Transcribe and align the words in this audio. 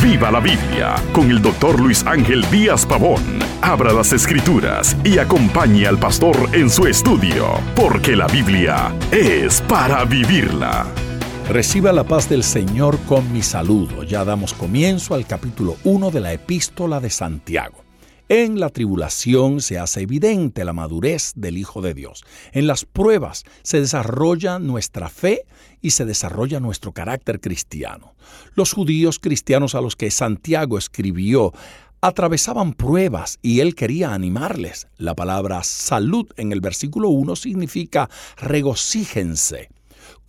Viva 0.00 0.30
la 0.30 0.38
Biblia 0.38 0.94
con 1.12 1.28
el 1.28 1.42
doctor 1.42 1.80
Luis 1.80 2.06
Ángel 2.06 2.48
Díaz 2.52 2.86
Pavón. 2.86 3.40
Abra 3.62 3.92
las 3.92 4.12
escrituras 4.12 4.96
y 5.02 5.18
acompañe 5.18 5.88
al 5.88 5.98
pastor 5.98 6.36
en 6.52 6.70
su 6.70 6.86
estudio, 6.86 7.58
porque 7.74 8.14
la 8.14 8.28
Biblia 8.28 8.94
es 9.10 9.60
para 9.62 10.04
vivirla. 10.04 10.86
Reciba 11.48 11.92
la 11.92 12.04
paz 12.04 12.28
del 12.28 12.44
Señor 12.44 12.96
con 13.08 13.32
mi 13.32 13.42
saludo. 13.42 14.04
Ya 14.04 14.24
damos 14.24 14.54
comienzo 14.54 15.16
al 15.16 15.26
capítulo 15.26 15.76
1 15.82 16.12
de 16.12 16.20
la 16.20 16.32
epístola 16.32 17.00
de 17.00 17.10
Santiago. 17.10 17.82
En 18.34 18.60
la 18.60 18.70
tribulación 18.70 19.60
se 19.60 19.78
hace 19.78 20.00
evidente 20.00 20.64
la 20.64 20.72
madurez 20.72 21.32
del 21.36 21.58
Hijo 21.58 21.82
de 21.82 21.92
Dios. 21.92 22.24
En 22.52 22.66
las 22.66 22.86
pruebas 22.86 23.44
se 23.62 23.78
desarrolla 23.78 24.58
nuestra 24.58 25.10
fe 25.10 25.44
y 25.82 25.90
se 25.90 26.06
desarrolla 26.06 26.58
nuestro 26.58 26.92
carácter 26.92 27.40
cristiano. 27.40 28.14
Los 28.54 28.72
judíos 28.72 29.18
cristianos 29.18 29.74
a 29.74 29.82
los 29.82 29.96
que 29.96 30.10
Santiago 30.10 30.78
escribió 30.78 31.52
atravesaban 32.00 32.72
pruebas 32.72 33.38
y 33.42 33.60
él 33.60 33.74
quería 33.74 34.14
animarles. 34.14 34.88
La 34.96 35.14
palabra 35.14 35.62
salud 35.62 36.26
en 36.38 36.52
el 36.52 36.62
versículo 36.62 37.10
1 37.10 37.36
significa 37.36 38.08
regocíjense. 38.38 39.68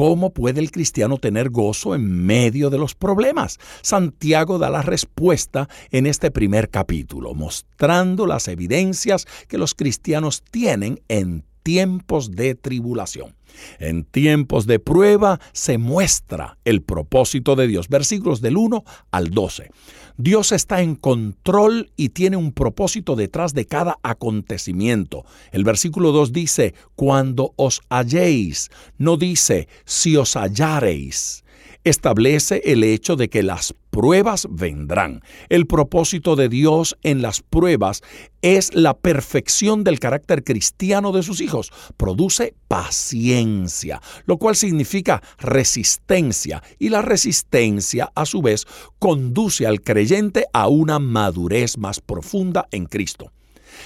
¿Cómo 0.00 0.30
puede 0.30 0.60
el 0.60 0.70
cristiano 0.70 1.18
tener 1.18 1.50
gozo 1.50 1.94
en 1.94 2.24
medio 2.24 2.70
de 2.70 2.78
los 2.78 2.94
problemas? 2.94 3.58
Santiago 3.82 4.58
da 4.58 4.70
la 4.70 4.80
respuesta 4.80 5.68
en 5.90 6.06
este 6.06 6.30
primer 6.30 6.70
capítulo, 6.70 7.34
mostrando 7.34 8.26
las 8.26 8.48
evidencias 8.48 9.26
que 9.46 9.58
los 9.58 9.74
cristianos 9.74 10.42
tienen 10.50 11.02
en 11.08 11.44
tiempos 11.62 12.30
de 12.32 12.54
tribulación. 12.54 13.34
En 13.78 14.04
tiempos 14.04 14.66
de 14.66 14.78
prueba 14.78 15.40
se 15.52 15.78
muestra 15.78 16.58
el 16.64 16.82
propósito 16.82 17.56
de 17.56 17.66
Dios. 17.66 17.88
Versículos 17.88 18.40
del 18.40 18.56
1 18.56 18.84
al 19.10 19.30
12. 19.30 19.70
Dios 20.16 20.52
está 20.52 20.82
en 20.82 20.96
control 20.96 21.90
y 21.96 22.10
tiene 22.10 22.36
un 22.36 22.52
propósito 22.52 23.16
detrás 23.16 23.54
de 23.54 23.66
cada 23.66 23.98
acontecimiento. 24.02 25.24
El 25.50 25.64
versículo 25.64 26.12
2 26.12 26.32
dice, 26.32 26.74
cuando 26.94 27.54
os 27.56 27.80
halléis, 27.88 28.70
no 28.98 29.16
dice, 29.16 29.68
si 29.84 30.16
os 30.16 30.36
hallareis 30.36 31.44
establece 31.84 32.60
el 32.66 32.84
hecho 32.84 33.16
de 33.16 33.28
que 33.28 33.42
las 33.42 33.74
pruebas 33.90 34.48
vendrán. 34.50 35.22
El 35.48 35.66
propósito 35.66 36.36
de 36.36 36.48
Dios 36.48 36.96
en 37.02 37.22
las 37.22 37.42
pruebas 37.42 38.02
es 38.42 38.74
la 38.74 38.94
perfección 38.94 39.84
del 39.84 39.98
carácter 39.98 40.44
cristiano 40.44 41.12
de 41.12 41.22
sus 41.22 41.40
hijos. 41.40 41.72
Produce 41.96 42.54
paciencia, 42.68 44.00
lo 44.24 44.38
cual 44.38 44.56
significa 44.56 45.22
resistencia, 45.38 46.62
y 46.78 46.88
la 46.88 47.02
resistencia 47.02 48.10
a 48.14 48.24
su 48.24 48.42
vez 48.42 48.66
conduce 48.98 49.66
al 49.66 49.82
creyente 49.82 50.46
a 50.52 50.68
una 50.68 50.98
madurez 50.98 51.76
más 51.76 52.00
profunda 52.00 52.66
en 52.70 52.86
Cristo. 52.86 53.32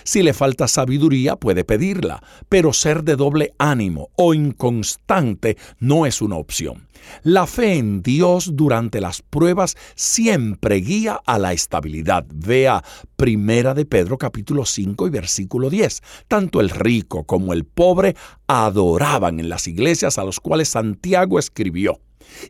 Si 0.02 0.22
le 0.22 0.32
falta 0.32 0.68
sabiduría, 0.68 1.36
puede 1.36 1.64
pedirla, 1.64 2.22
pero 2.48 2.72
ser 2.72 3.04
de 3.04 3.16
doble 3.16 3.54
ánimo 3.58 4.10
o 4.16 4.34
inconstante 4.34 5.56
no 5.78 6.06
es 6.06 6.22
una 6.22 6.36
opción. 6.36 6.88
La 7.22 7.46
fe 7.46 7.74
en 7.74 8.02
Dios 8.02 8.50
durante 8.54 9.00
las 9.00 9.22
pruebas 9.22 9.76
siempre 9.94 10.76
guía 10.76 11.20
a 11.26 11.38
la 11.38 11.52
estabilidad. 11.52 12.24
Vea 12.32 12.82
Primera 13.16 13.74
de 13.74 13.84
Pedro 13.84 14.18
capítulo 14.18 14.64
5 14.64 15.06
y 15.06 15.10
versículo 15.10 15.70
10. 15.70 16.02
Tanto 16.28 16.60
el 16.60 16.70
rico 16.70 17.24
como 17.24 17.52
el 17.52 17.64
pobre 17.64 18.16
adoraban 18.46 19.40
en 19.40 19.48
las 19.48 19.66
iglesias 19.68 20.18
a 20.18 20.24
los 20.24 20.40
cuales 20.40 20.68
Santiago 20.68 21.38
escribió 21.38 22.00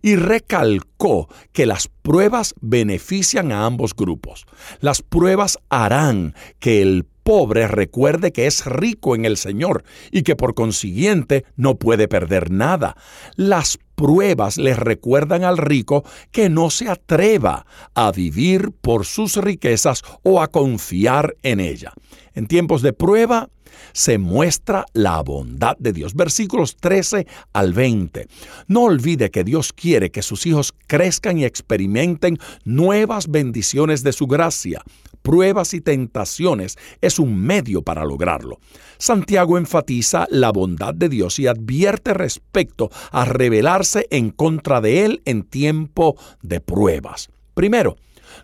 y 0.03 0.17
recalcó 0.17 1.29
que 1.53 1.67
las 1.67 1.89
pruebas 1.89 2.55
benefician 2.61 3.53
a 3.53 3.67
ambos 3.67 3.95
grupos. 3.95 4.47
Las 4.81 5.03
pruebas 5.03 5.59
harán 5.69 6.35
que 6.59 6.83
el 6.83 7.07
pobre 7.25 7.67
recuerde 7.67 8.33
que 8.33 8.47
es 8.47 8.65
rico 8.67 9.17
en 9.17 9.25
el 9.25 9.37
Señor 9.37 9.83
y 10.13 10.23
que 10.23 10.37
por 10.37 10.55
consiguiente 10.55 11.45
no 11.57 11.77
puede 11.77 12.07
perder 12.07 12.51
nada. 12.51 12.97
Las 13.35 13.79
pruebas 13.97 14.59
le 14.59 14.75
recuerdan 14.75 15.43
al 15.43 15.57
rico 15.57 16.05
que 16.31 16.51
no 16.51 16.71
se 16.71 16.89
atreva 16.89 17.67
a 17.95 18.13
vivir 18.13 18.71
por 18.73 19.07
sus 19.07 19.37
riquezas 19.37 20.03
o 20.23 20.41
a 20.41 20.49
confiar 20.49 21.37
en 21.43 21.61
ella. 21.61 21.93
En 22.35 22.47
tiempos 22.47 22.83
de 22.83 22.93
prueba, 22.93 23.49
se 23.93 24.19
muestra 24.19 24.87
la 24.93 25.23
bondad 25.23 25.77
de 25.79 25.93
Dios. 25.93 26.15
Versículos 26.15 26.77
13 26.77 27.27
al 27.53 27.73
20. 27.73 28.27
No 28.69 28.83
olvide 28.83 29.31
que 29.31 29.45
Dios 29.45 29.73
quiere 29.73 30.11
que 30.11 30.23
sus 30.23 30.47
hijos 30.47 30.75
crezcan 30.87 31.39
y 31.39 31.45
experimenten 31.45 32.39
nuevas 32.65 33.29
bendiciones 33.29 34.03
de 34.03 34.13
su 34.13 34.27
gracia 34.27 34.83
pruebas 35.25 35.73
y 35.73 35.81
tentaciones 35.81 36.77
es 37.01 37.19
un 37.19 37.41
medio 37.41 37.81
para 37.81 38.05
lograrlo. 38.05 38.61
Santiago 38.99 39.57
enfatiza 39.57 40.27
la 40.31 40.53
bondad 40.53 40.95
de 40.95 41.09
Dios 41.09 41.39
y 41.39 41.47
advierte 41.47 42.13
respecto 42.13 42.91
a 43.11 43.25
rebelarse 43.25 44.07
en 44.11 44.31
contra 44.31 44.83
de 44.83 45.07
Él 45.07 45.23
en 45.25 45.43
tiempo 45.43 46.17
de 46.43 46.61
pruebas. 46.61 47.31
Primero, 47.55 47.97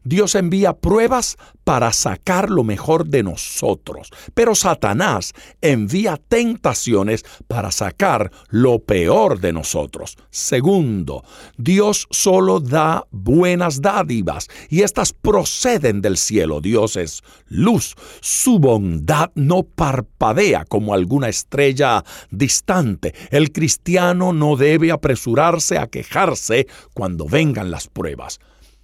Dios 0.04 0.34
envía 0.34 0.74
pruebas 0.74 1.36
para 1.64 1.92
sacar 1.92 2.50
lo 2.50 2.64
mejor 2.64 3.06
de 3.06 3.22
nosotros, 3.22 4.10
pero 4.34 4.54
Satanás 4.54 5.32
envía 5.60 6.16
tentaciones 6.16 7.24
para 7.46 7.70
sacar 7.70 8.32
lo 8.48 8.80
peor 8.80 9.40
de 9.40 9.52
nosotros. 9.52 10.16
Segundo, 10.30 11.22
Dios 11.56 12.06
solo 12.10 12.60
da 12.60 13.06
buenas 13.10 13.80
dádivas 13.80 14.48
y 14.68 14.82
estas 14.82 15.12
proceden 15.12 16.00
del 16.00 16.16
cielo. 16.16 16.60
Dios 16.60 16.96
es 16.96 17.22
luz. 17.46 17.94
Su 18.20 18.58
bondad 18.58 19.30
no 19.34 19.62
parpadea 19.62 20.64
como 20.64 20.94
alguna 20.94 21.28
estrella 21.28 22.04
distante. 22.30 23.14
El 23.30 23.52
cristiano 23.52 24.32
no 24.32 24.56
debe 24.56 24.90
apresurarse 24.90 25.78
a 25.78 25.86
quejarse 25.86 26.66
cuando 26.94 27.26
vengan 27.26 27.70
las 27.70 27.88
pruebas. 27.88 28.40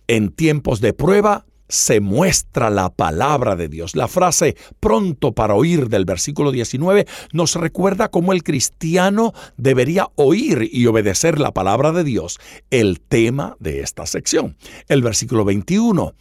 En 0.08 0.30
tiempos 0.30 0.80
de 0.80 0.92
prueba 0.92 1.46
se 1.68 2.00
muestra 2.00 2.70
la 2.70 2.90
palabra 2.90 3.56
de 3.56 3.68
Dios. 3.68 3.96
La 3.96 4.08
frase 4.08 4.56
pronto 4.78 5.32
para 5.32 5.54
oír 5.54 5.88
del 5.88 6.04
versículo 6.04 6.52
19 6.52 7.06
nos 7.32 7.54
recuerda 7.56 8.08
cómo 8.08 8.32
el 8.32 8.44
cristiano 8.44 9.32
debería 9.56 10.08
oír 10.14 10.68
y 10.70 10.86
obedecer 10.86 11.40
la 11.40 11.52
palabra 11.52 11.92
de 11.92 12.04
Dios, 12.04 12.38
el 12.70 13.00
tema 13.00 13.56
de 13.58 13.80
esta 13.80 14.06
sección. 14.06 14.56
El 14.88 15.02
versículo 15.02 15.44
21 15.44 16.14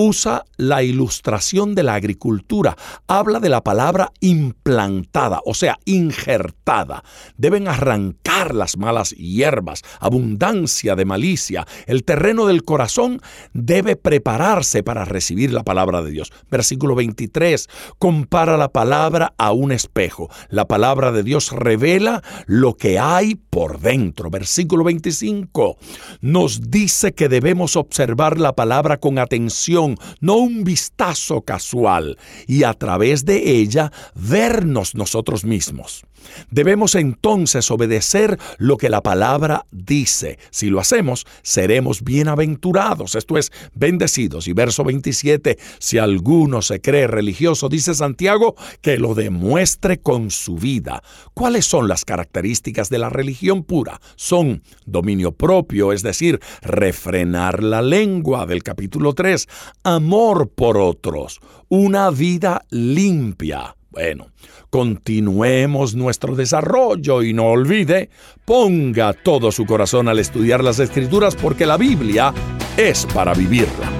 usa 0.00 0.44
la 0.56 0.84
ilustración 0.84 1.74
de 1.74 1.82
la 1.82 1.94
agricultura. 1.94 2.76
Habla 3.08 3.40
de 3.40 3.48
la 3.48 3.64
palabra 3.64 4.12
implantada, 4.20 5.40
o 5.44 5.54
sea, 5.54 5.76
injertada. 5.86 7.02
Deben 7.36 7.66
arrancar 7.66 8.54
las 8.54 8.76
malas 8.76 9.10
hierbas, 9.10 9.82
abundancia 9.98 10.94
de 10.94 11.04
malicia. 11.04 11.66
El 11.86 12.04
terreno 12.04 12.46
del 12.46 12.62
corazón 12.62 13.20
debe 13.52 13.96
prepararse 13.96 14.84
para 14.84 15.04
recibir 15.04 15.52
la 15.52 15.64
palabra 15.64 16.00
de 16.00 16.12
Dios. 16.12 16.32
Versículo 16.48 16.94
23 16.94 17.68
compara 17.98 18.56
la 18.56 18.68
palabra 18.68 19.34
a 19.36 19.50
un 19.50 19.72
espejo. 19.72 20.30
La 20.48 20.68
palabra 20.68 21.10
de 21.10 21.24
Dios 21.24 21.50
revela 21.50 22.22
lo 22.46 22.74
que 22.74 23.00
hay 23.00 23.34
por 23.34 23.80
dentro. 23.80 24.30
Versículo 24.30 24.84
25 24.84 25.76
nos 26.20 26.70
dice 26.70 27.14
que 27.14 27.28
debemos 27.28 27.74
observar 27.74 28.38
la 28.38 28.54
palabra 28.54 28.98
con 28.98 29.18
atención 29.18 29.87
no 30.20 30.36
un 30.36 30.64
vistazo 30.64 31.42
casual, 31.42 32.18
y 32.46 32.64
a 32.64 32.74
través 32.74 33.24
de 33.24 33.58
ella 33.58 33.92
vernos 34.14 34.94
nosotros 34.94 35.44
mismos. 35.44 36.04
Debemos 36.50 36.94
entonces 36.94 37.70
obedecer 37.70 38.38
lo 38.58 38.76
que 38.76 38.88
la 38.88 39.02
palabra 39.02 39.66
dice. 39.70 40.38
Si 40.50 40.68
lo 40.70 40.80
hacemos, 40.80 41.26
seremos 41.42 42.02
bienaventurados, 42.02 43.14
esto 43.14 43.38
es, 43.38 43.52
bendecidos. 43.74 44.48
Y 44.48 44.52
verso 44.52 44.84
27, 44.84 45.58
si 45.78 45.98
alguno 45.98 46.62
se 46.62 46.80
cree 46.80 47.06
religioso, 47.06 47.68
dice 47.68 47.94
Santiago, 47.94 48.56
que 48.80 48.98
lo 48.98 49.14
demuestre 49.14 50.00
con 50.00 50.30
su 50.30 50.56
vida. 50.56 51.02
¿Cuáles 51.34 51.66
son 51.66 51.88
las 51.88 52.04
características 52.04 52.88
de 52.88 52.98
la 52.98 53.10
religión 53.10 53.64
pura? 53.64 54.00
Son 54.16 54.62
dominio 54.86 55.32
propio, 55.32 55.92
es 55.92 56.02
decir, 56.02 56.40
refrenar 56.62 57.62
la 57.62 57.82
lengua 57.82 58.46
del 58.46 58.62
capítulo 58.62 59.14
3, 59.14 59.48
amor 59.82 60.48
por 60.48 60.76
otros, 60.76 61.40
una 61.68 62.10
vida 62.10 62.64
limpia 62.70 63.74
bueno, 63.90 64.28
continuemos 64.70 65.94
nuestro 65.94 66.36
desarrollo 66.36 67.22
y 67.22 67.32
no 67.32 67.46
olvide, 67.46 68.10
ponga 68.44 69.12
todo 69.12 69.50
su 69.50 69.64
corazón 69.66 70.08
al 70.08 70.18
estudiar 70.18 70.62
las 70.62 70.78
escrituras 70.78 71.34
porque 71.34 71.66
la 71.66 71.76
Biblia 71.76 72.32
es 72.76 73.06
para 73.06 73.34
vivirla. 73.34 73.97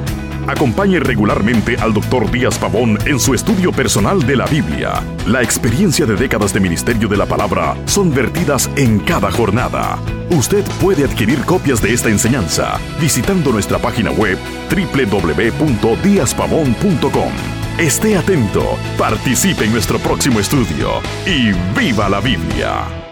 Acompañe 0.49 0.99
regularmente 0.99 1.77
al 1.77 1.93
Dr. 1.93 2.29
Díaz 2.31 2.59
Pavón 2.59 2.99
en 3.05 3.21
su 3.21 3.35
estudio 3.35 3.71
personal 3.71 4.27
de 4.27 4.35
la 4.35 4.47
Biblia. 4.47 5.05
La 5.27 5.43
experiencia 5.43 6.07
de 6.07 6.17
décadas 6.17 6.55
de 6.55 6.61
ministerio 6.61 7.07
de 7.07 7.19
la 7.19 7.27
palabra 7.27 7.77
son 7.85 8.15
vertidas 8.15 8.71
en 8.77 8.99
cada 9.01 9.31
jornada. 9.31 9.99
Usted 10.31 10.65
puede 10.81 11.05
adquirir 11.05 11.45
copias 11.45 11.83
de 11.83 11.93
esta 11.93 12.09
enseñanza 12.09 12.81
visitando 12.99 13.53
nuestra 13.53 13.77
página 13.79 14.11
web 14.11 14.39
www.diazpavón.com. 14.71 17.33
Esté 17.79 18.17
atento, 18.17 18.79
participe 18.97 19.67
en 19.67 19.73
nuestro 19.73 19.99
próximo 19.99 20.41
estudio 20.41 21.03
y 21.27 21.53
viva 21.79 22.09
la 22.09 22.21
Biblia. 22.21 23.08